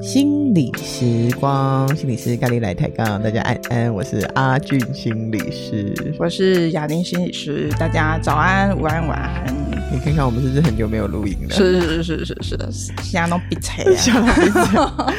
[0.00, 9.63] 心理时光，心理师咖喱来抬杠，大家安安，我是阿俊心理师，我是雅玲心理师，大家早安、午安、晚安。
[9.94, 11.54] 你看看我们是不是很久没有录音了？
[11.54, 12.68] 是是是是是的，
[13.00, 15.14] 现在都闭嘴啊，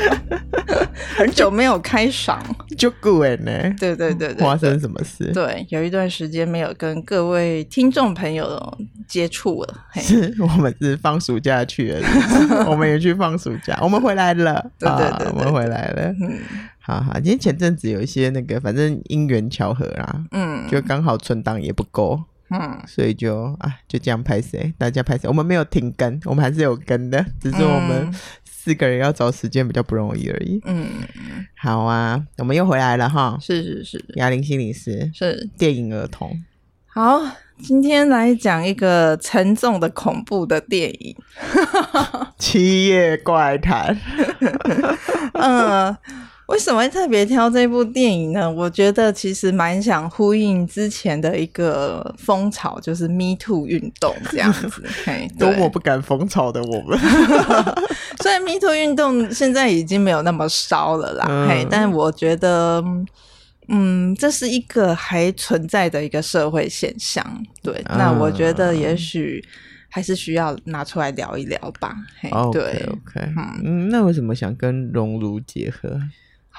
[1.16, 2.38] 很久没有开嗓，
[2.78, 3.74] 就过呢。
[3.80, 5.32] 对对对对，发生什么事？
[5.34, 9.74] 对，有一段时间没有跟各位听众朋友接触了。
[9.96, 12.05] 是我们是放暑假去了
[12.69, 14.61] 我们也去放暑假，我们回来了。
[14.78, 16.14] 对对对，对，对，我们回来了。
[16.21, 16.38] 嗯，
[16.82, 22.21] 好好，今天前阵子有一些那个，反正因缘巧合啦，嗯，就刚好存档也不够。
[22.49, 25.27] 嗯，所以就啊，就这样拍谁，大家拍谁。
[25.27, 28.13] 我们没有停更，我们还是有更的，只是我们
[28.43, 30.61] 四个人要找时间比较不容易而已。
[30.65, 30.87] 嗯，
[31.57, 33.38] 好啊，我们又回来了哈。
[33.41, 36.44] 是是是，雅玲心理师是电影儿童。
[36.85, 37.19] 好，
[37.61, 41.15] 今天来讲一个沉重的恐怖的电影
[42.37, 43.99] 《七夜怪谈》。
[45.33, 45.97] 嗯。
[46.47, 48.49] 为什么会特别挑这部电影呢？
[48.49, 54.69] 我觉得其实蛮想呼应之前的一个风潮，就是 Me Too 运动这样子。
[55.03, 56.99] 嘿，多么不敢风潮的我们。
[58.21, 62.83] 虽然 Me Too 运动现在已经没有那么烧了啦，嗯、嘿，但我觉得，
[63.67, 67.25] 嗯，这是一个还存在的一个社会现象。
[67.63, 69.43] 对，嗯、那我觉得也许
[69.89, 71.95] 还是需要拿出来聊一聊吧。
[72.19, 75.99] 嘿，对，OK，嗯，那为什么想跟熔炉结合？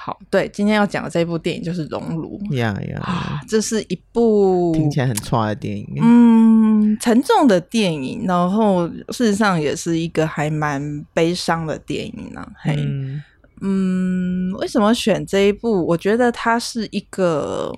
[0.07, 12.51] 好，对，今天要讲的这部电影就是《熔炉》呀呀，啊，这是一部听起来很差的电影，嗯，沉重的电影，然后事实上也是一个还蛮悲伤的电影呢、啊。
[12.61, 13.21] 嘿，嗯，
[13.59, 15.85] 嗯，为什么选这一部？
[15.85, 17.75] 我觉得它是一个，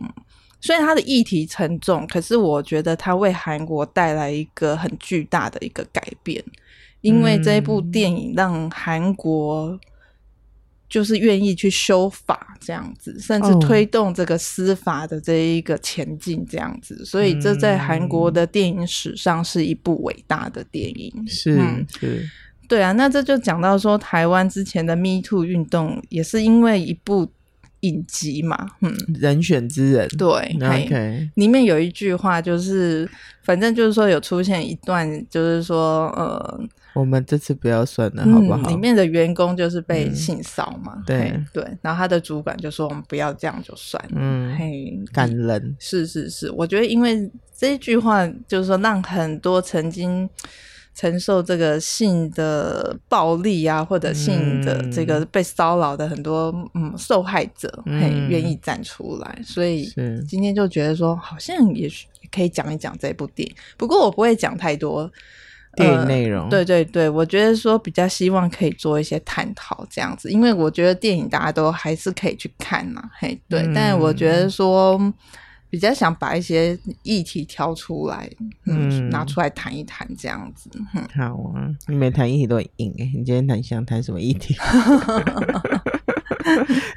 [0.61, 6.43] 虽然它的议题沉重，可是我觉得它为韩国带来一个很巨大的一个改变，
[7.01, 9.79] 因为这一部电影让韩国。
[10.89, 21.13] 就是愿意去修法这样子，甚至推动这个司法的这一个前进这样子，哦、所以这在韩国的电影史上是一部伟大的电影。
[21.27, 22.27] 是、嗯、是，
[22.67, 27.31] 对啊，那这就讲到说，台湾之前的 Me Too 运动也是因为一部
[27.81, 33.09] 影集嘛，嗯，人选之人，对，OK，里面有一句话就是，
[33.43, 36.61] 反正就是说有出现一段，就是说，呃。
[36.95, 38.61] 我们这次不要算了，好不好？
[38.63, 41.43] 嗯、里面的员工就是被性骚嘛、嗯，对。
[41.53, 45.75] 对，然后他的主管就说：“我们不要这样就算了。”嗯，嘿，感人。
[45.79, 50.27] 是是是，我觉得因为这一句话，就是说让很多曾经
[50.99, 59.89] 承受这个性的暴力啊，或者性的这个被骚扰的很多嗯受害者，很、愿意站出来，所以
[60.27, 65.09] 今天就觉得说，好像也许可以讲一讲这部电影，不过我不会讲太多。
[65.75, 74.99] 电影内容、呃，对对对，我觉得说比较希望可以做一些探讨这样子，因为我觉得电影大家都还是可以去看嘛，嘿，对，嗯、但是我觉得说
[75.69, 78.29] 比较想把一些议题挑出来，
[78.65, 80.69] 嗯，嗯拿出来谈一谈这样子。
[80.95, 84.55] 嗯、好啊，你每谈议题都很硬诶，你今天谈想谈什么议题？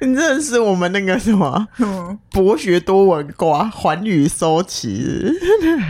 [0.01, 5.31] 你真的是我们那个什么，嗯、博学多闻瓜，寰宇收起。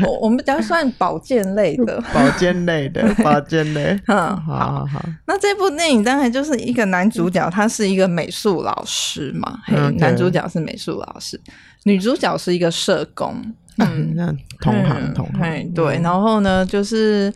[0.05, 3.99] 我我们比较算保健类的， 保健类的， 保健类。
[4.07, 5.05] 嗯，好好好。
[5.27, 9.61] 那这部电影当然就是一个男主角，他是一个美术老师嘛。
[9.69, 11.41] 嗯、嘿，男主角是美术老师，
[11.85, 13.35] 女主角是一个社工。
[13.79, 14.27] 嗯，那
[14.61, 15.73] 同行同行。
[15.73, 17.33] 对，然后呢，就是。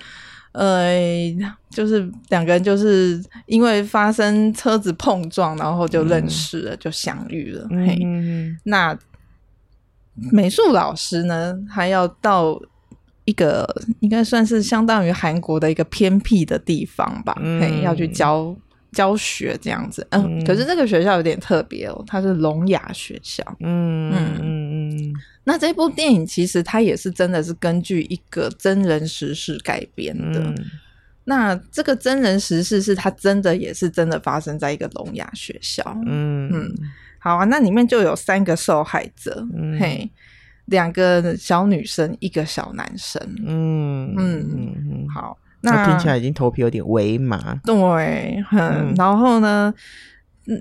[0.58, 0.96] 呃，
[1.68, 7.66] 就是两个人就是因为发生车子碰撞，然后就认识了，嗯、就相遇了。
[7.70, 7.98] 嗯、嘿，
[8.62, 8.98] 那
[10.32, 12.58] 美术老师呢，还要到
[13.26, 13.68] 一个
[14.00, 18.56] 应该算是相当于韩国的一个偏僻的地方吧，嗯、嘿，要去教
[18.96, 20.06] 教学这样子。
[20.10, 23.44] 嗯，嗯可是这个学校有点特别哦，它是聋哑学校。
[23.60, 25.14] 嗯嗯嗯嗯。
[25.44, 30.40] 那这部电影其实它也是真的是根据一个真人实事改编的。
[30.40, 30.56] 嗯、
[31.24, 35.84] 那这个真人实事是它真的也是真的发生在一个聋哑学校。
[36.06, 36.74] 嗯嗯，
[37.18, 40.10] 好啊，那里面就有三个受害者，嗯、嘿，
[40.64, 43.22] 两个小女生，一个小男生。
[43.44, 45.38] 嗯嗯嗯，好，
[45.72, 47.54] 那听起来已经头皮有点微麻。
[47.64, 48.42] 对，
[48.96, 49.72] 然后呢？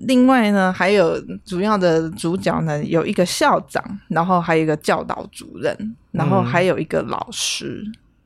[0.08, 1.16] 另外呢，还有
[1.46, 7.84] 主要的主角呢，有一个校长，然后还有一个教导主任，然后还有一个老师。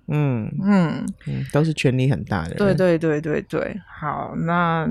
[0.07, 2.57] 嗯嗯嗯，都是权力很大的人。
[2.57, 4.87] 对对对对对，好，那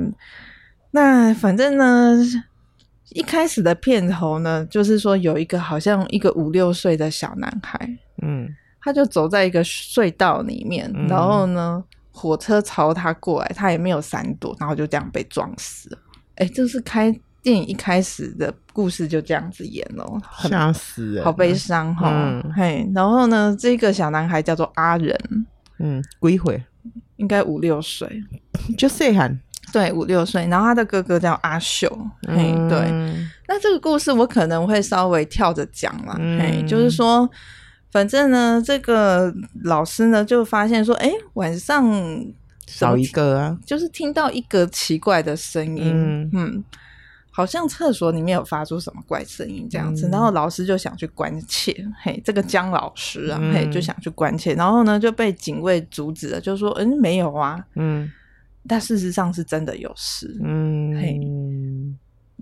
[0.90, 2.18] 那反正呢，
[3.14, 8.46] 一开始的片头呢，就是说有一个好像一个五六岁的小男孩，嗯，
[8.88, 15.98] 他就走在一个隧道里面，嗯、然后呢，火车朝他过来，他也没有闪躲，然后就这样被撞死了。
[16.36, 22.52] 哎，这是开电影一开始的故事就这样子演了，吓死人，好悲伤哈、哦嗯。
[22.54, 25.14] 嘿，然后呢，这个小男孩叫做阿仁，
[25.80, 26.64] 嗯，几岁？
[27.16, 28.08] 应该五六岁，
[28.78, 29.38] 就细汉。
[29.70, 31.86] 对，五六岁，然后他的哥哥叫阿秀，
[32.26, 32.90] 嗯、嘿，对。
[33.46, 37.28] 那这个故事我可能会稍微跳着讲嘛，嗯、嘿，就是说，
[37.90, 39.32] 反正呢，这个
[39.64, 41.84] 老师呢就发现说，哎，晚上
[42.66, 46.64] 少一个啊，就是听到一个奇怪的声音，嗯，嗯，
[47.30, 58.10] 好像厕所里面有发出什么怪声音这样子，嗯、然后老师就想去关切，嘿，这个姜老师啊，嗯、嘿，就想去关切，然后呢就被警卫阻止了，就说，嗯，没有啊，嗯。
[58.70, 61.18] 但事实上是真的有事，嗯，嘿，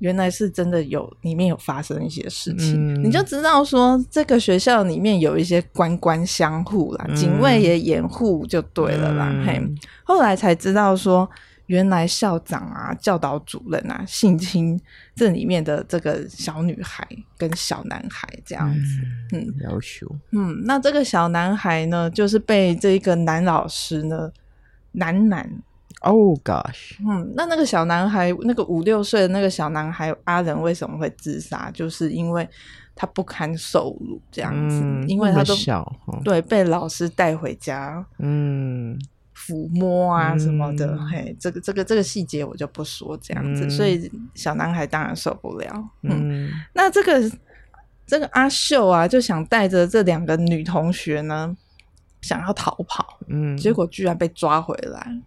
[0.01, 9.63] 原来是真的有，里面有发生一些事情，嗯、你就知道说这个学校里面有一些官官相护啦，嗯、警卫也掩护就对了啦，嗯、嘿，
[10.05, 11.29] 后来才知道说
[11.67, 14.79] 原来校长啊、教导主任啊性侵
[15.15, 17.09] 这里面的这个小女孩
[17.39, 19.01] 跟小男孩这样子，
[19.33, 24.31] 嗯，要求，嗯，那这个小男孩呢，就是被这个男老师呢，
[24.93, 25.51] 男男。
[26.03, 26.95] Oh gosh！
[27.01, 31.71] 嗯，那那个小男孩，那个五六岁的那个小男孩阿仁为什么会自杀？
[31.73, 32.47] 就是因为
[32.95, 35.55] 他不堪受辱这样子，嗯、因为他都
[36.23, 38.97] 对被老师带回家，嗯，
[39.35, 45.69] 抚摸啊什么的，嗯、嘿，这个这个这个细节我就不说这样子，嗯、所以小男孩当然受不了。
[46.03, 46.11] 嗯，
[46.47, 47.21] 嗯那这个
[48.07, 51.57] 这个阿秀啊，就想带着这两个女同学呢，
[52.21, 55.21] 想要逃跑，嗯，结果居然被抓回来。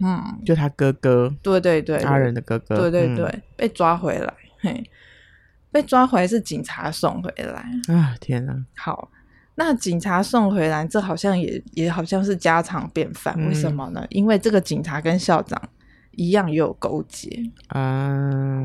[0.00, 4.90] 嗯，就他哥哥，对对对，他人的哥哥，对对对，嗯、被抓回来，嘿，
[5.72, 8.14] 被抓回来是警察送回来啊！
[8.20, 9.10] 天哪，好，
[9.56, 14.06] 那警察送回来，这好像也也好像是家常便饭，嗯、为什么呢？
[14.10, 15.60] 因为这个警察跟校长
[16.18, 17.30] 一样也有勾结。
[17.68, 18.60] 啊，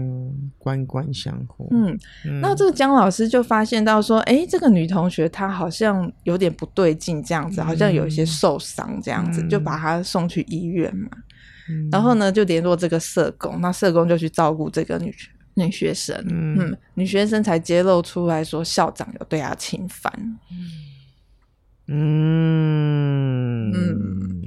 [0.57, 1.67] 官官相护。
[1.71, 2.41] 嗯，嗯。
[2.41, 11.07] 那这个姜老师就发现到说，哎，这个女同学她好像有点不对劲，这样子，嗯、好像有一些受伤，这样子，嗯、就把她送去医院嘛。
[11.69, 15.15] 嗯、然后呢，就联络这个社工，那社工就去照顾这个女
[15.53, 16.15] 女学生。
[16.27, 20.11] 嗯，嗯，女学生才揭露出来说，校长有对她侵犯。
[21.87, 23.71] 嗯。
[23.75, 24.41] 嗯，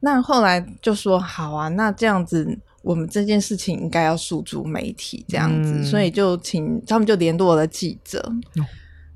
[0.00, 8.18] 那后来就说好啊，那这样子，我们这件事情应该要诉诸媒体，这样子，嗯、所以就请他们就联络了记者。
[8.56, 8.64] 哦、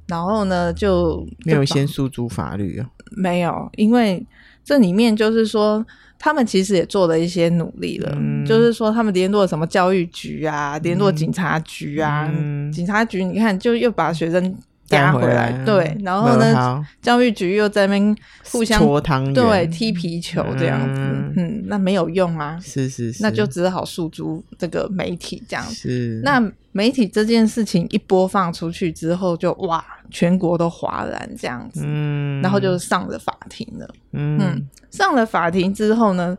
[0.07, 2.89] 然后呢，就，就没有先诉诸法律啊？
[3.17, 4.27] 没有，因为
[4.65, 5.85] 这里面就是说。
[6.17, 14.57] 他们其实也做了一些努力了，嗯、就是说他们联络什么教育局啊，联络警察局啊，嗯、警察局你看就又把学生
[14.91, 18.17] 押回来，对，然后呢，教育局又在那边
[18.51, 25.65] 互相搓汤圆，对，踢皮球这样子，嗯，嗯，那没有用啊，是是是，那就只好诉诸这个媒体这样。
[25.65, 36.37] 子，是，那媒体这件事情一播放出去之后就，就哇，全国都哗然这样子，嗯，然后就上了法庭了，嗯，嗯，上了法庭之后呢，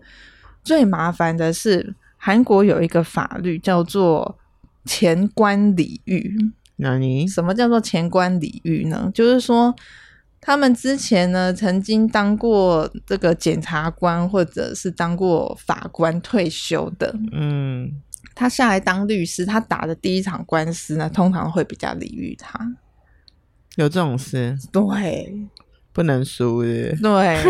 [0.63, 4.37] 最麻烦的是韩国有一个法律叫做
[4.85, 6.37] 前官礼遇。
[6.77, 9.09] 那你什么叫做前官礼遇呢？
[9.13, 9.73] 就是说，
[10.41, 17.15] 他们之前呢曾经当过这个检察官，或者是当过法官退休的。
[17.31, 17.91] 嗯，
[18.35, 22.59] 他下来当律师，他打的第一场官司呢，通常会比较礼遇他。
[23.75, 24.57] 有这种事？
[24.71, 25.47] 对。
[25.95, 27.41] 不能输的，对，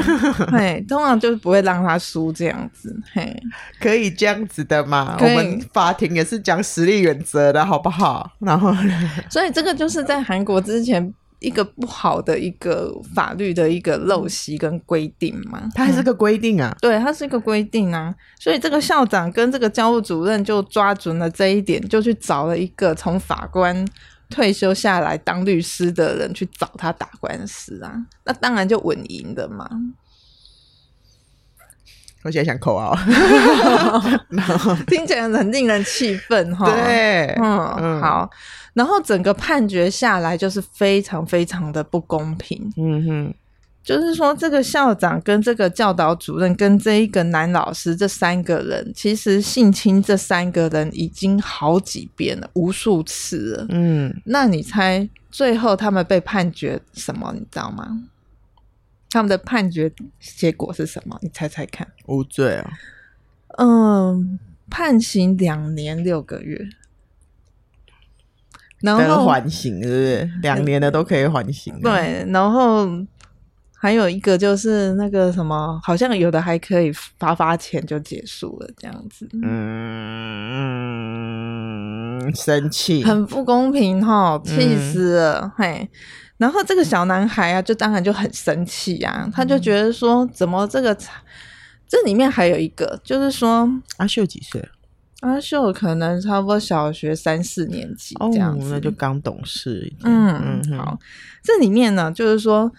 [0.52, 3.36] 嘿， 通常就是不会让他输这样子，嘿，
[3.82, 5.18] 可以这样子的嘛？
[5.20, 8.32] 我们法庭也是讲实力原则的，好不好？
[8.38, 8.72] 然后，
[9.32, 23.84] 所以这个就是在韩国之前一个不好的一个法律的一个陋习跟规定嘛，它还是个规定啊，对，它是一个规定啊，所以这个校长跟这个教务主任就抓准了这一点，就去找了一个从法官。
[24.30, 29.70] 退休下来当律师的人去找他打官司啊，那当然就稳赢的嘛。
[32.24, 32.92] 我现在想扣啊，
[34.88, 36.66] 听起来很令人气愤哈。
[36.66, 38.28] 对，嗯，嗯好。
[38.74, 42.74] 然后整个判决下来就是非常非常的不公平。
[42.78, 43.34] 嗯哼。
[43.86, 53.68] 就是说，这个校长跟这个教导主任跟这一个男老师这三个人，其实性侵这三个人已经好几遍了，无数次了。
[53.70, 57.32] 嗯，那你猜最后他们被判决什么？
[57.36, 58.02] 你知道吗？
[59.12, 61.20] 他们的判决结果是什么？
[61.22, 61.88] 你猜猜看。
[62.08, 62.72] 无罪啊。
[63.60, 66.68] 嗯，判刑两年六个月。
[68.82, 70.32] 然后缓刑是不是？
[70.42, 71.80] 两年的都可以缓刑。
[71.82, 72.86] 对，然后
[73.78, 79.30] 还有一个就是那个什么，好像有的还可以发发钱就结束了这样子。
[79.44, 79.54] 嗯，
[82.34, 85.88] 生气，很不公平哈，气死了、嗯、嘿。
[86.38, 90.98] 然后这个小男孩啊，就当然就很生气啊，他就觉得说，怎么这个
[91.88, 94.68] 这里面还有一个，就是说阿秀几岁？
[95.20, 100.12] 阿秀可能差不多小学三四年级这样子，哦、那就刚懂事一点。
[100.12, 100.98] 嗯，嗯好，
[101.44, 102.72] 这里面呢，就是说。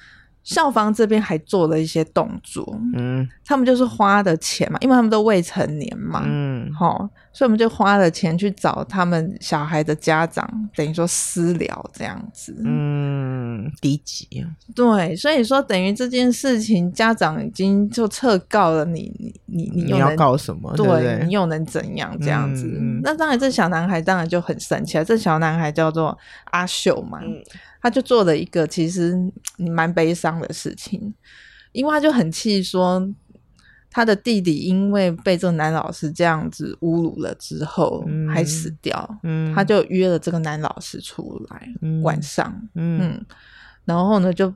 [0.47, 19.13] 校方这边还做了一些动作，嗯，他们就是花的钱嘛，因为他们都未成年嘛，嗯，好，所以我们就花了钱去找他们小孩的家长，等于说私聊这样子，嗯，低级啊，对，所以说等于这件事情家长已经就撤告了你，
[19.47, 20.75] 你你你又要告什么？
[20.77, 22.67] 对，对对你又能怎样这样子？
[22.67, 25.05] 嗯、那当然，这小男孩当然就很生气了。
[25.05, 27.21] 这小男孩叫做阿秀嘛。
[27.23, 27.43] 嗯
[27.79, 29.15] 他就做了一个其实
[29.59, 31.15] 你蛮悲伤的事情，
[31.71, 33.01] 因为他就很气，说
[33.97, 43.27] 他的弟弟因为被这个男老师这样子侮辱了之后，嗯、还死掉，嗯、他就约了这个男老师出来，嗯、晚上，嗯，嗯，
[43.87, 44.53] 然后呢就。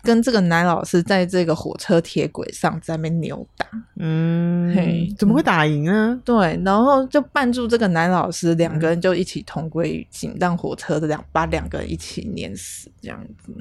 [0.00, 6.18] 跟这个男老师在这个火车铁轨上在那边扭打，嗯，嘿，怎么会打赢呢？
[6.24, 13.52] 对，然后就绊住这个男老师，两个人就一起同归于尽，让火车的两把两个人一起碾死，这样子。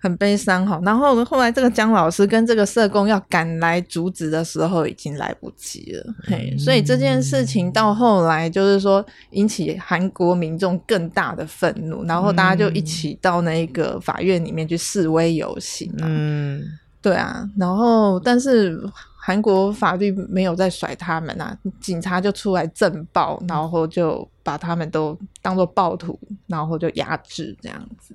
[0.00, 6.14] 很悲伤哈，然后后来这个姜老师跟这个社工要赶来阻止的时候，已经来不及了。
[6.24, 15.92] 嘿，所以这件事情到后来就是说引起韩国民众更大的愤怒，然后大家就一起到那个法院里面去示威游行。
[15.98, 16.62] 嗯，
[17.02, 18.80] 对啊，然后但是
[19.20, 28.14] 韩国法律没有在甩他们啊，警察就出来震爆，然后就把他们都当做暴徒，然后就压制这样子。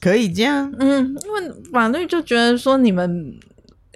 [0.00, 3.34] 可以这样，嗯，因为法律就觉得说你们，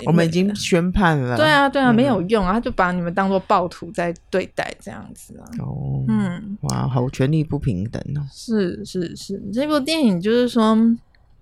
[0.05, 10.77] 我们已经宣判了，对啊，对啊，没有用啊，他就把你们当做暴徒在对待这样子啊，哦，嗯，哇，好权力不平等哦，是是是，这部电影就是说，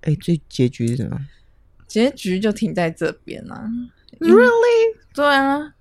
[0.02, 1.18] 哎，最结局是什么？
[1.88, 3.68] 结局就停在这边啊
[4.20, 4.96] ，Really？
[5.12, 5.74] 对啊，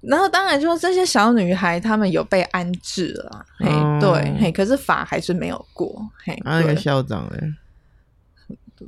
[0.00, 3.66] 然后当然就说这些小女孩她们有被安置了，嘿，
[4.00, 7.52] 对，嘿，可是法还是没有过，嘿，那个校长哎。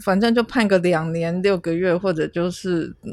[0.01, 3.13] 反正就判个两年六个月，或者就是嗯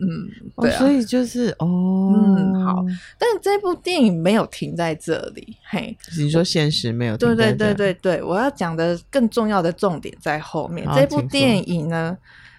[0.00, 2.84] 嗯，对啊，哦，所以就是哦，嗯，好。
[3.18, 7.56] 但这部电影没有停在这里，嘿，你说现实没有停在这里？
[7.56, 10.88] 对对对对对，我要讲的更重要的重点在后面。
[10.94, 12.16] 这部电影呢，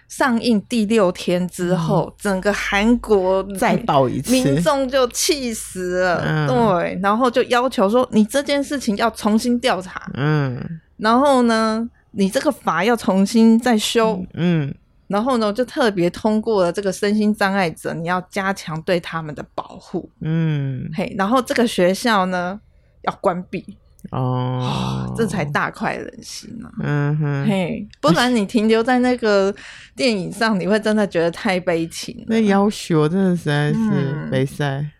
[0.08, 11.88] 上映第六天之后，嗯、整个韩国再爆一次，民众就气死了，嗯、对，然后就要求说，你这件事情要重新调查，嗯，然后呢？
[12.18, 14.74] 你这个法要重新再修，嗯，
[15.06, 22.58] 然后呢，就特别通过了这个身心障碍者，你要加强对他们的保护，嗯，嘿，然后这个学校呢
[23.02, 23.76] 要关闭，
[24.12, 29.54] 哦，这才大快人心啊，嗯哼，嘿，不然你停留在那个
[29.94, 32.24] 电影上，你会真的觉得太悲情了。
[32.28, 34.90] 那要求真的实在是悲惨，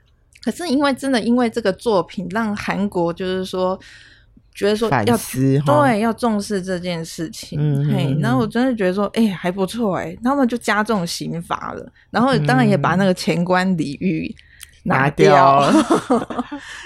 [0.45, 3.81] 可是因为真的因为这个作品，让韩国就是说。
[4.57, 5.17] 觉得说要
[5.67, 14.35] 对要重视这件事情，嗯、嘿，然后我真的觉得说，哎、欸，还不错，哎，他们就加重刑罚了，然后当然也把那个前官礼遇
[14.85, 16.27] 拿掉，拿 掉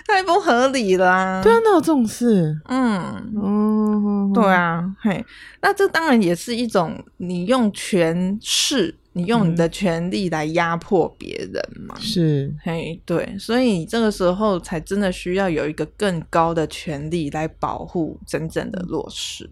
[0.08, 1.42] 太不合理了、啊。
[1.42, 2.58] 对啊，那有这种事？
[2.68, 5.24] 嗯嗯，对啊，嘿，
[5.62, 8.96] 那这当然也是一种你用权势。
[9.12, 11.96] 你用你的权力来压迫别人嘛？
[11.98, 19.50] 是，嘿，对，所以你这个时候才真的需要有一个更高的权利来保护真正的弱势。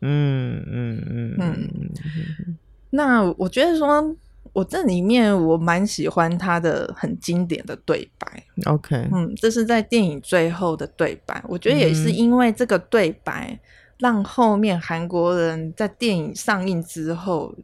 [0.00, 2.56] 嗯嗯嗯嗯。
[2.90, 4.16] 那我觉得说，
[4.52, 8.42] 我这里面我蛮喜欢他的很经典的对白。
[8.66, 11.40] OK，嗯，这是在电影最后的对白。
[11.46, 13.56] 我觉得也是因为这个对白，
[13.98, 17.54] 让后面韩国人在电影上映之后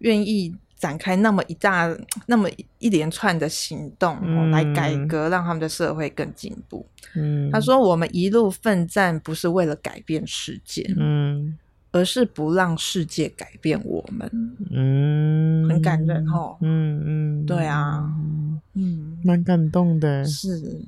[0.00, 0.54] 愿意。
[0.86, 1.92] 展开那么一大、
[2.26, 6.86] 那么一连串的行动，嗯、来改革，让他们的社会更进步。
[7.16, 11.58] 嗯，他说：“我们一路奋战，不是为了改变世界，嗯，
[11.90, 14.30] 而是不让世界改变我们。”
[14.70, 16.56] 嗯，很感人哦。
[16.60, 18.08] 嗯嗯，对啊，
[18.74, 20.24] 嗯，蛮感动的。
[20.24, 20.84] 是。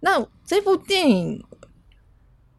[0.00, 1.40] 那这部电影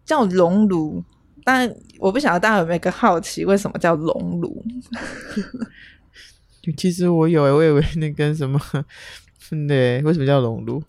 [0.06, 1.02] 叫《熔炉》，
[1.44, 4.64] 但我不晓得大家有没有一个好奇，为什么叫熔炉？
[6.76, 8.60] 其实我有，我以为那个什么，
[9.68, 10.84] 对，为什么叫熔炉？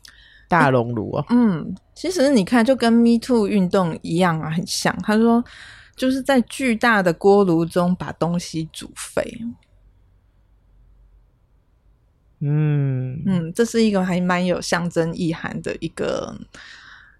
[0.48, 1.24] 大熔炉啊。
[1.28, 4.96] 嗯，其实你看，就跟 Me Too 运动一样啊，很像。
[5.02, 5.44] 他说，
[5.94, 9.22] 就是在巨大的锅炉中把东西煮沸。
[12.40, 16.34] 嗯嗯，这是一个还蛮有象征意涵的一个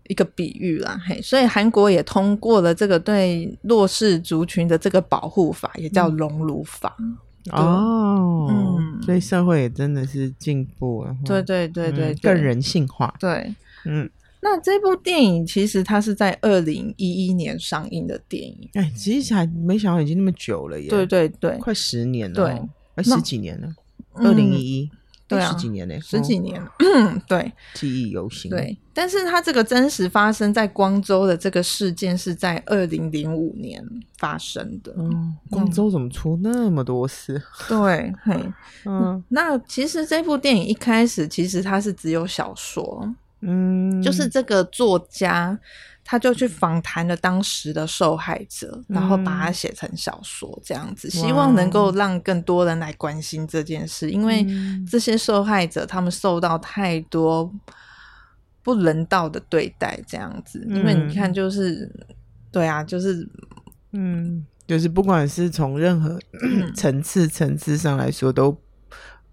[0.04, 0.98] 一个比喻啦。
[1.06, 6.96] 嘿，所以韩国也通过了这个对弱势族群的这个保护法，也叫熔炉法。
[6.98, 7.16] 嗯
[7.52, 11.17] 哦，嗯，所以社会也真的是进步了。
[11.25, 13.14] 对对对对，更人性化。
[13.19, 14.09] 对，嗯，
[14.40, 18.69] 那这部电影其实它是在二零一一年上映的电影。
[18.75, 20.88] 哎，其实还没想到已经那么久了耶。
[20.88, 22.35] 对对对，快十年了。
[22.35, 22.62] 对，
[22.95, 23.73] 快，十几年了。
[24.14, 24.90] 二零一一。
[25.28, 26.61] 对啊，十几年呢，十几年，
[27.28, 28.50] 对，记忆犹新。
[28.50, 34.94] 对，但是它这个真实发生在光州的这个事件是在二零零五年发生的。
[34.97, 37.40] 嗯，光州怎么出那么多事？
[37.68, 38.52] 对，嘿，
[38.87, 45.58] 嗯，那其实这部电影一开始其实它是只有小说，嗯，就是这个作家。
[46.10, 54.46] 他就去访谈了当时的受害者，嗯、然后把它写成小说，这样子，希望能够让更多人来关心这件事，因为
[54.90, 57.52] 这些受害者他们受到太多
[58.62, 61.92] 不人道的对待，这样子，嗯、因为你看，就是
[62.50, 63.28] 对啊，就是
[63.92, 66.18] 嗯，就是不管是从任何
[66.74, 68.58] 层次层次上来说都。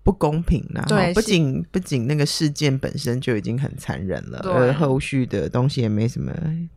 [0.05, 0.85] 不公平啊！
[0.87, 6.31] 对，不仅不仅那个事件本身就已经很残忍了，对而后续的东西也没什么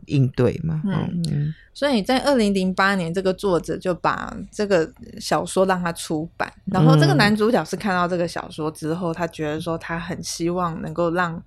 [0.07, 0.81] 应对嘛。
[0.83, 11.41] 嗯，嗯，所以在二零零八年，这个作者就把这个小说让他出版，然后这个男主角是看到这个小说之后，他觉得说他很希望能够让。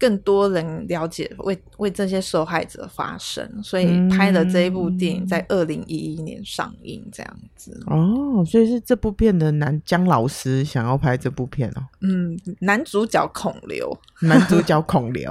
[0.00, 7.78] 更多人了解为为这些受害者发声，所以拍了这一部电影，在二零一一年上映，这样子。
[7.86, 11.84] 哦，所以是这部片的男姜老师想要拍这部片哦。
[12.00, 15.30] 嗯，男主角孔刘，男主角 孔刘。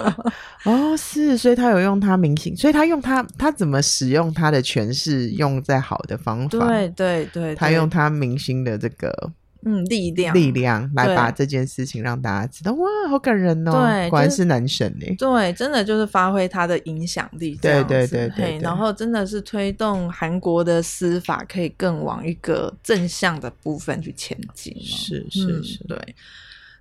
[0.64, 6.66] 哦，是，所以他有用他明星，所以他用他他怎么使用他的诠释，用在好的方法。
[6.66, 9.32] 对对对，他用他明星的这个。
[9.64, 13.72] 嗯，力量，力量来把这件事情让大家知道，哇，好感人哦！
[13.72, 15.06] 对，果然是男神呢。
[15.18, 18.58] 对，真的就是发挥他的影响力，对对对对。
[18.58, 24.74] 然后真的是推动韩国的司法可以更往一个正向的部分去前进。
[24.80, 25.98] 是是是，对。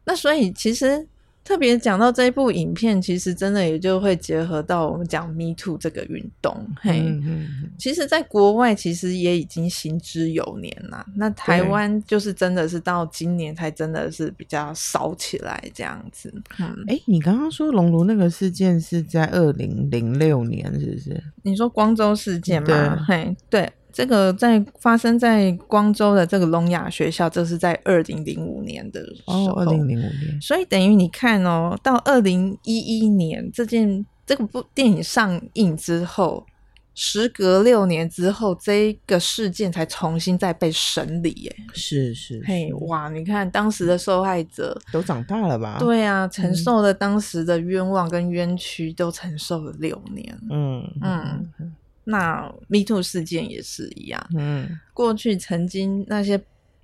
[0.04, 1.08] 那所以其实。
[1.48, 6.54] 特别讲到这一部影片，其实真的也就会结合到我们讲 Me Too 这个运动。
[6.82, 11.06] 嘿，嗯嗯嗯、其实，在国外其实也已经行之有年了。
[11.16, 16.30] 那台湾就是真的是到今年才真的是比较烧起来这样子。
[16.60, 21.24] 嗯，哎、欸，你刚刚说熔炉那个事件是在二零零六年，是不是？
[21.44, 22.68] 你说光州事件吗？
[23.08, 23.72] 对嘿，对。
[23.98, 29.52] 这个在发生在光州的这个聋哑学校，这是在二零零五年的时候。
[29.54, 36.46] 二零零五年，所以等于你看哦，到二零一一年这件这个部电影上映之后，
[36.94, 41.32] 时隔六年之后，这个事件才重新再被审理。
[41.32, 45.78] 耶，是是，嘿哇，你看当时的受害者都长大了吧？
[45.80, 50.38] 对啊，承受了当时的冤枉跟冤屈，都承受了六年。
[50.52, 51.50] 嗯嗯。
[51.60, 51.74] 嗯
[52.10, 56.42] 那 Me Too 事件也是一样，嗯，过去曾经那些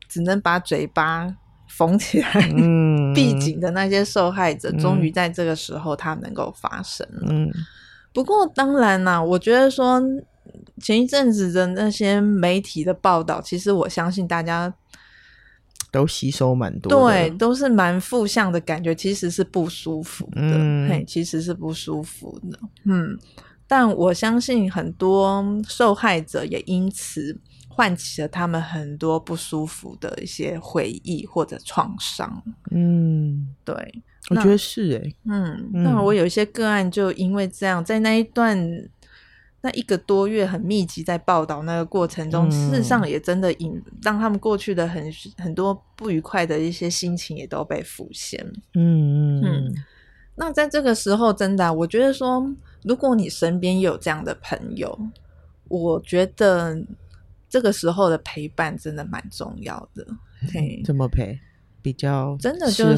[0.09, 1.33] 只能把嘴巴
[1.69, 2.29] 缝起来、
[3.15, 7.27] 闭紧、嗯、的那些受害者，终于在这个时候他能够发声了。
[7.29, 7.49] 嗯，
[8.13, 10.01] 不过当然啦，我觉得说
[10.81, 14.73] 前一阵子的那些媒体的报道，其实我相信大家
[15.89, 23.17] 都吸收蛮多，对，都是蛮负向的感觉，其实是不舒服的，嗯、嘿，其实是不舒服的，嗯。
[23.75, 27.35] 但我相信很多受害者也因此
[27.67, 32.43] 唤起了他们很多不舒服的一些回忆或者创伤。
[32.69, 33.73] 嗯，对，
[34.29, 35.15] 我觉得是诶、欸。
[35.25, 38.55] 嗯，那我有一些个案就因为这样，在那一段
[39.61, 48.39] 那一个多月很密集在报道那个过程中，嗯、事实上也真的引让他们过去的很很多不愉快的一些心情也都被浮现。
[48.75, 49.75] 嗯嗯嗯。
[50.35, 52.47] 那在这个时候，真的、啊，我觉得说。
[52.83, 54.97] 如果你身边有这样的朋友，
[55.67, 56.77] 我觉得
[57.49, 60.05] 这个时候的陪伴真的蛮重要的。
[60.53, 61.39] 嘿，怎么陪？
[61.81, 62.97] 比较真的就是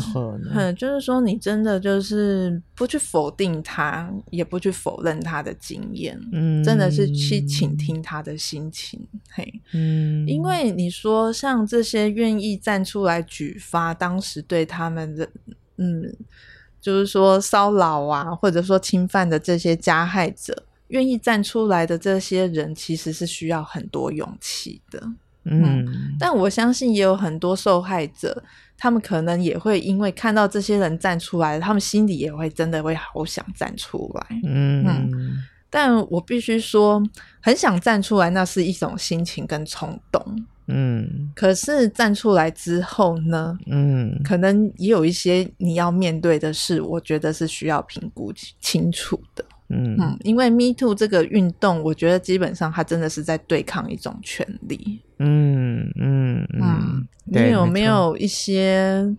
[0.53, 8.99] 很，就是说你真的就是不去否定他，也不去否认他的经验，嗯，真的是去倾听他的心情。
[9.31, 15.27] 嘿，嗯，因为你说像这些愿意站出来举发当时对他们的，
[15.77, 16.15] 嗯。
[16.85, 20.55] 就是说骚扰啊，或者说侵犯的这些加害者，
[20.89, 25.01] 愿意站出来的这些人，其实是需要很多勇气的。
[25.45, 28.43] 嗯，但我相信也有很多受害者，
[28.77, 34.39] 他们可能也会因为看到这些人站出来，他们心里也会真的会好想站出来。
[34.43, 37.03] 嗯，嗯，但我必须说，
[37.41, 40.45] 很想站出来，那是一种心情跟冲动。
[40.67, 43.55] 嗯，可是站出来之后呢？
[43.67, 49.45] 嗯，可能也有一些你要面对的事，我觉得是需要评估清楚的。
[49.69, 55.01] 嗯嗯，因为 Me Too 这个运动，我觉得基本上它真的是在对抗一种权利。
[55.19, 59.15] 嗯嗯嗯，嗯你有没有一些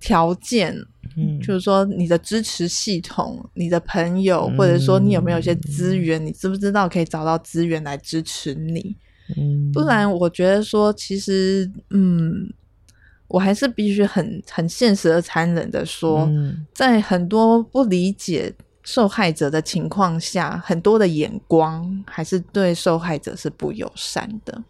[0.00, 0.76] 条件？
[1.16, 6.22] 嗯，就是说你的支持系统、你的朋友，或者说你有没有一些资源？
[6.22, 8.94] 嗯、你知不知道可以找到资源来支持你？
[9.36, 12.52] 嗯，不然我觉得说，其实，嗯，
[13.28, 24.62] 我还是必须很很现实而残忍的说，嗯、在很多不理解受害者的情况下，很多的眼光还是对受害者是不友善的。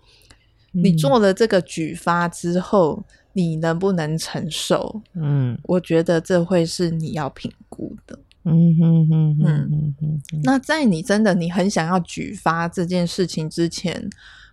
[0.73, 3.05] 嗯、你做了这个举发之后，
[3.37, 5.03] 你能不能承受？
[5.13, 8.19] 嗯，我觉得这会是你要评估的。
[8.45, 14.09] 嗯哼哼嗯嗯，那在你真的你很想要举发这件事情之前。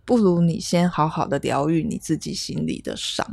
[0.06, 3.26] 不如你先好好的疗愈你自己心里的伤，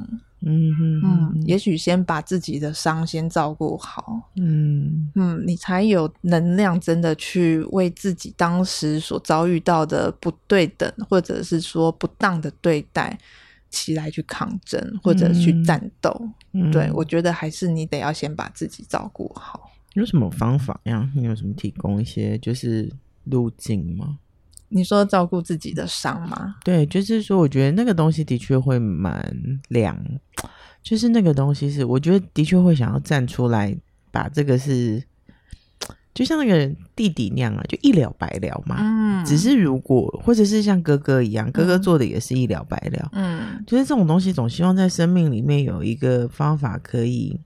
[0.43, 13.19] 嗯哼哼嗯，也许先把自己的伤先照顾好，嗯嗯，你才有能量真的去为自己当时所遭遇到的不对等，或者是说不当的对待
[13.71, 16.15] 起来去抗争或者去战斗。
[16.53, 19.71] 嗯、对，我觉得还是你得要先把自己照顾好。
[19.95, 21.11] 有什么方法呀？
[21.17, 22.93] 你有什么提供一些就是
[23.25, 24.19] 路径吗？
[24.69, 26.55] 你说照顾自己的伤吗？
[26.63, 30.01] 对，就是说，我觉得那个东西的确会蛮凉，
[30.81, 33.77] 就是那个东西是，我觉得的确会想要站出来，
[34.13, 35.03] 把这个是，
[36.15, 38.77] 就像那个弟弟那样啊，就一了百了嘛。
[38.81, 39.25] 嗯。
[39.25, 43.11] 只是如果，或者是像哥哥一样，哥哥做的也是一了百了。
[43.13, 43.63] 嗯。
[43.67, 47.39] 就是这种东西，总希望在生命里面有一个方法可以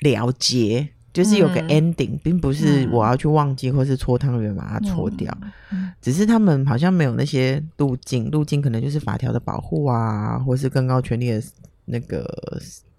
[0.00, 0.88] 了结。
[1.12, 5.30] 就是有个 ending，、嗯、并不是我要去忘记，或是搓汤圆把它搓掉，
[5.70, 11.42] 嗯、只是他们好像没有那些路径，路径可能就是法条的保护啊，或是更高权力的
[11.84, 12.26] 那个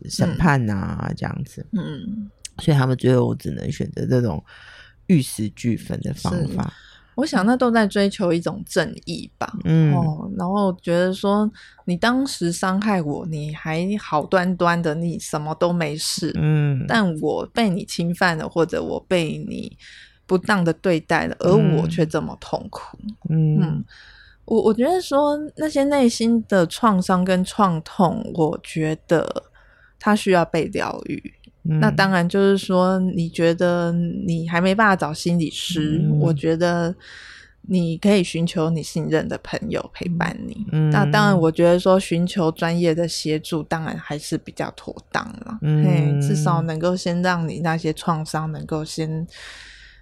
[0.08, 1.66] 审判啊，嗯、这样子。
[1.72, 4.44] 嗯，所以他们最后只能选择这种
[5.08, 6.74] 玉石俱焚的方法。
[7.16, 11.48] 我想那都在追求一种正义吧，嗯，哦，然后觉得说
[11.86, 19.78] 你当时伤害我，你还好端端的，你什么都没事，嗯，但我被你侵犯了，或者我被你
[20.26, 22.98] 不当的对待了，而我却这么痛苦，
[23.30, 23.86] 嗯，嗯，
[24.46, 29.52] 我我觉得说那些内心的创伤跟创痛，我觉得
[30.00, 31.32] 它需要被疗愈。
[31.70, 36.94] 嗯、那当然，就是说，你觉得你还没办法找心理师，嗯、我觉得
[37.62, 40.66] 你可以寻求你信任的朋友陪伴你。
[40.74, 45.58] 嗯、那当然，我觉得说寻求专业的协助，当然还是比较妥当了。
[45.62, 49.26] 嗯，至少能够先让你那些创伤能够先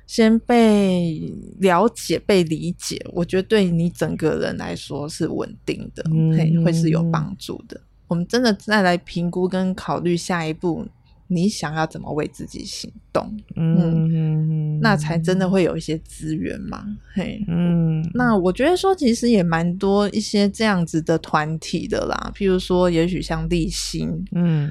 [0.07, 7.79] 先被了解、被理解，我觉得对你整个人来说是稳定的，嗯、嘿，会是有帮助的。
[8.07, 10.87] 我们真的再来评估跟考虑下一步。
[11.33, 13.33] 你想要怎么为自己行动？
[13.55, 16.85] 嗯，那才真的会有一些资源嘛。
[17.13, 22.31] 嘿，嗯，那我觉得说，其实也蛮多一些这样子的团体的啦。
[22.35, 24.69] 譬如说，也许像立新，嗯，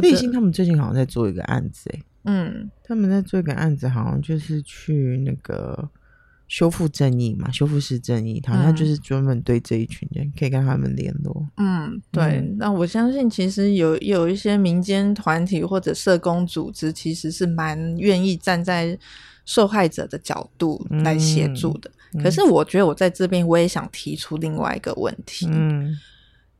[0.00, 5.90] 立新他们最近好像在做一个案子，欸，嗯，他们在做一个案子，好像就是去那个。
[6.50, 11.46] 修复正义嘛，修复式正义，好像就是专门对这一群人，嗯、可以跟他们联络。
[11.58, 12.40] 嗯，对。
[12.40, 18.98] 嗯、那我相信，其实有有一些民间团体或者社工组织，其实是蛮愿意站在
[19.44, 21.88] 受害者的角度来协助的。
[22.14, 25.46] 嗯、可是，我觉得我在这边，我也想提出另外一个问题。
[25.48, 25.96] 嗯，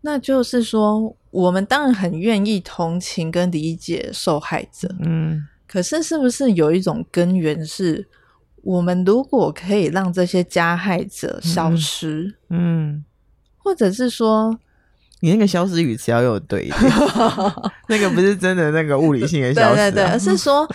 [0.02, 4.88] 那就是说，我们当然很愿意同情跟理解受害者。
[5.00, 8.06] 嗯，可是，是不是有一种根源是？
[8.62, 13.04] 我们如果可以让这些加害者消失，嗯，嗯，
[13.58, 14.58] 或者是说，
[15.20, 16.92] 你那个消失语词要有对一点，
[17.88, 20.68] 那个不是真的那个物理性的消失，啊，对对对，而是说，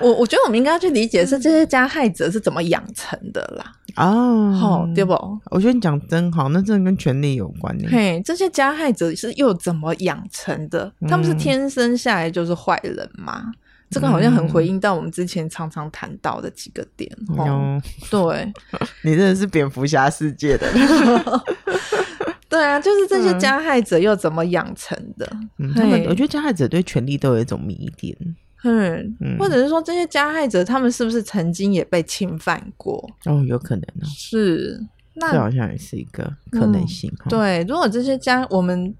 [0.00, 3.72] 我我觉得我们应该要去理解是这些加害者是怎么养成的啦。
[3.96, 5.12] 哦，好，对不？
[5.50, 7.76] 我觉得你讲真好，那真的跟权力有关。
[7.90, 10.92] 嘿，这些加害者是又怎么养成的？
[11.08, 13.52] 他们是天生下来就是坏人吗？
[13.90, 17.10] 这个好像很回应到我们之前常常谈到的几个点。
[17.36, 18.52] 哦，对，
[19.02, 20.70] 你真的是蝙蝠侠世界的。
[22.48, 25.28] 对啊，就是这些加害者又怎么养成的？
[25.58, 28.16] 嗯，他们我觉得加害者对权力都有一种迷恋。
[28.62, 33.04] 嗯，或者是说这些加害者他们是不是曾经也被侵犯过？
[33.24, 34.06] 哦，有可能呢。
[34.06, 34.80] 是，
[35.14, 37.12] 那这好像也是一个可能性。
[37.28, 38.94] 对，如果这些加我们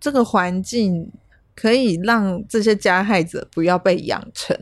[0.00, 1.08] 这个环境。
[1.54, 4.56] 可以让这些加害者不要被养成，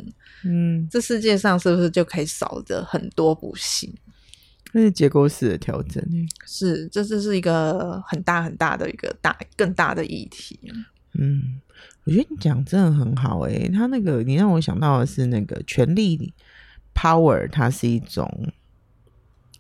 [0.45, 3.93] 嗯，这世界上是不是就可以少的很多不幸？
[4.73, 6.05] 那是结构式的调整，
[6.47, 10.59] 是，这这是一个很大很大的一个大更大的议题。
[11.15, 11.61] 嗯，
[12.05, 16.33] 我觉得你讲真的很好诶、欸，他那个你让我想到的是那个权力
[16.95, 18.53] power，它是一种。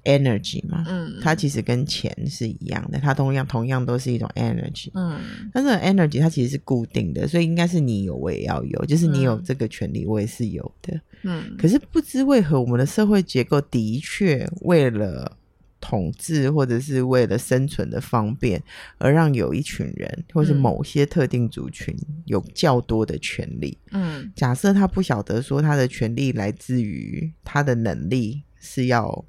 [0.04, 5.20] Energy 嘛，嗯，它其实跟钱是一样的，它同样同样都是一种 energy，嗯，
[5.52, 15.36] 但是 energy 它其实是固定的，所以应该是你有我也要有，就是你有这个权利，我也是有的，嗯，可是不知为何我们的社会结构的确为了
[15.80, 18.62] 统治或者是为了生存的方便，
[18.98, 29.24] 而让有一群人或是某些特定族群有较多的权利，嗯，假设他不晓得说他的权利来自于他的能力是要。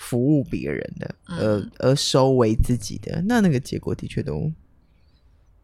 [0.00, 4.50] 服务别人的，而而收为自己的，那那个结果的确都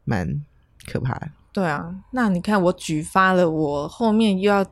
[0.04, 0.44] 蛮
[0.86, 1.30] 可怕的。
[1.54, 4.64] 对啊，那你看我举发了，我后面又要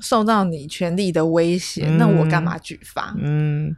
[0.00, 3.14] 受到你权力的威胁，嗯、那我干嘛举发？
[3.16, 3.76] 嗯，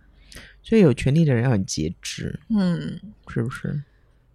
[0.63, 3.83] 所以有权力的人要很节制，嗯，是不是？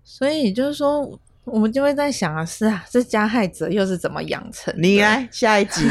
[0.03, 1.19] 所以就是说。
[1.45, 4.73] 我们就会在想啊，是啊，这加害者又是怎么养成？
[4.77, 5.87] 你来下一集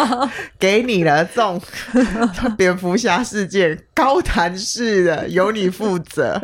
[0.58, 1.60] 给你了，这种
[2.56, 6.40] 蝙蝠侠事件高谈式的，由你负责。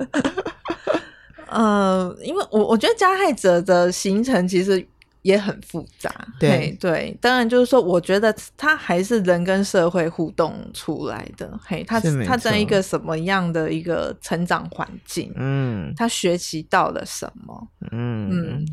[1.48, 4.86] 呃，因为我我觉得加害者的形成其实。
[5.22, 6.76] 也很复杂，对。
[6.80, 18.28] 对，当然就是说，我觉得他还是人跟社会互动出来的，嘿，他他在一个什么样的一个成长环境，嗯，他学习到了什么，嗯。
[18.30, 18.66] 嗯，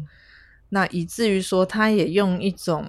[0.70, 2.86] 那以至于说，他也用一种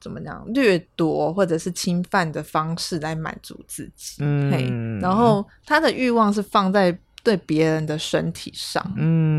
[0.00, 4.68] 怎么讲掠夺或者是侵犯的方式来满足自己，嗯，嘿，
[5.00, 6.98] 然后他的欲望是放在。
[7.24, 9.37] 对别人的身体上，嗯，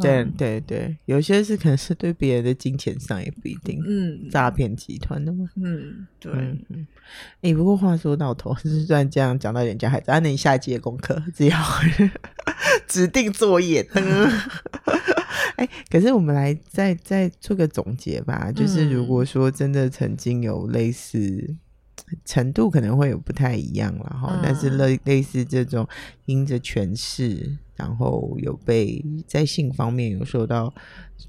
[0.00, 6.86] 对对对，有些是可能是对别人的金钱上也不一定，嗯，诈骗集团的嘛，嗯，对，嗯，
[7.42, 11.56] 哎、欸，不过话说到头， 是虽然这样讲到人家孩子，那你下一节功课只要
[12.88, 13.86] 指定作业，
[15.56, 21.54] 哎、欸，可是我们来再再做个总结吧，就是如果说真的曾经有类似。
[22.24, 25.86] 程度可能会有不太一样了哈，嗯、但是类类似这种
[26.26, 30.72] 因着权势，然后有被在性方面有受到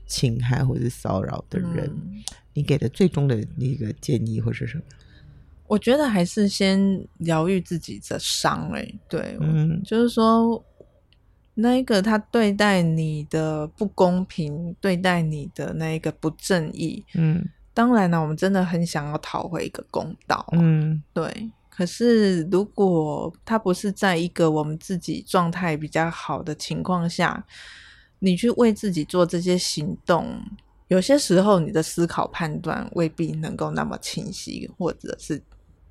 [0.05, 4.83] 侵害或者骚扰的人，嗯、你给的最终的一个建议会是什么？
[5.67, 10.63] 我觉得还是先疗愈自己的伤哎，对，嗯，就是说
[11.55, 17.47] 那一个他对待你的不公平，对待你的那一个不正义，嗯。
[17.75, 20.43] 当然了，我们真的很想要讨回一个公道。
[20.53, 21.51] 嗯，对。
[21.69, 27.45] 可是，如果他不是在一个我们自己状态比较好的情况下，
[28.19, 30.41] 你去为自己做这些行动，
[30.88, 35.43] 有些时候你的思考判断未必能够那么清晰或者是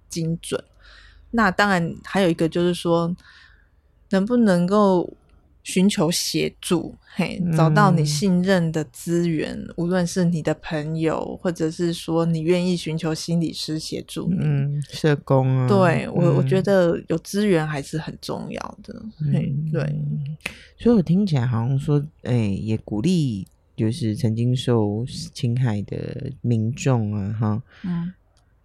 [0.09, 0.59] 精准。
[1.33, 3.15] 那当然，还有一个就是说，
[4.09, 5.13] 能不能够
[5.65, 19.83] 寻求协助，嘿，找到你信任的资源，嗯、无论是你的朋友，或者是说你愿意寻求心理师协助你，嗯，社工啊，对我，嗯、我觉得有资源还是很重要的，嗯、嘿，对，
[20.77, 28.13] 所以我听起来好像说，哎、欸，也鼓励就是曾经受侵害的民众啊，哈，嗯，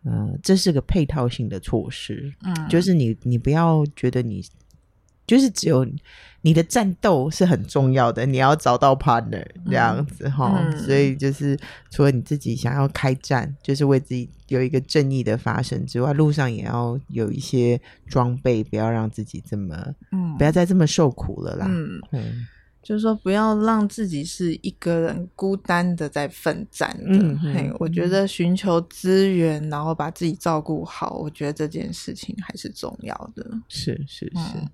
[0.03, 4.43] 呃，这是个配套性的措施，嗯，就是你，你不要觉得你。
[5.29, 5.85] 就是只有
[6.41, 11.55] 你的战斗是很重要的，你要找到 partner 这样子哈，嗯嗯、所以就是
[11.91, 19.75] 除了你自己想要开战，就是为自己有一个正义的发生之外，路上也要有一些装备，不要让自己这么，
[20.11, 21.67] 嗯，不要再这么受苦了啦，
[22.11, 22.47] 嗯。
[22.89, 27.19] 嗯就是说，不要让自己是一个人孤单的在奋战的。
[27.19, 33.45] 嗯我觉得寻求资源，然后把自己照顾好，我觉得这件事情还是重要的。
[33.67, 34.67] 是是是，嗯、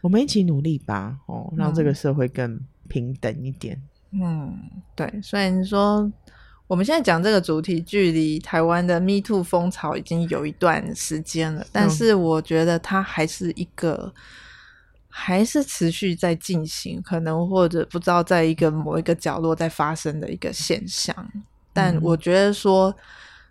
[0.00, 3.78] 我们一起努力吧，哦，让这个社会更平等一点。
[4.12, 4.58] 嗯，
[4.96, 5.20] 对。
[5.22, 6.10] 虽然说
[6.66, 14.10] 我们现在讲这个主题，距离台湾的 Me Too 风潮已经有一段时间了，但是我觉得它还是一个。
[15.20, 21.12] 还是持续在进行，可能或者不知道在一个某一个角落在发生的一个现象。
[21.72, 22.94] 但我觉得说，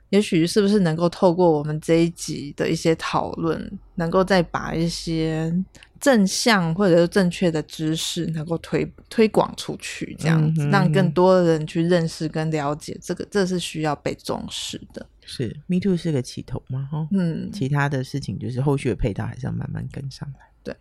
[0.10, 5.53] 也许是不是能够透过我们这一集的一些讨论，能够再把一些
[5.99, 15.06] 正向或者是正确的知识能够推推广出去，这样子让更多的人去认识跟了解这个，这是需要被重视的。
[15.25, 16.88] 是，Me Too 是个起头嘛？
[16.89, 20.47] 哈，嗯，其他的事情就是后续的配套还是要慢慢跟上来。
[20.63, 20.73] 对。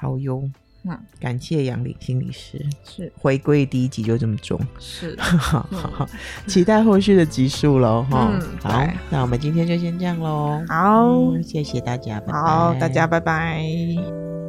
[0.00, 0.48] 好哟，
[0.84, 3.12] 嗯，感谢杨玲心理师，是。
[3.18, 6.08] 回归第一集就这么重，是，好好好，
[6.46, 8.32] 期待后续的集数喽，哈，
[8.62, 14.47] 好，那我们今天就先这样喽，好，谢谢大家，好，大家拜拜。